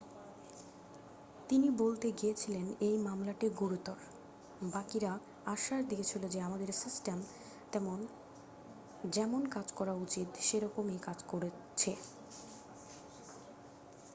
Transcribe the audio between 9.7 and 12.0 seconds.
করা উচিত সেরকম ই কাজ করছে।""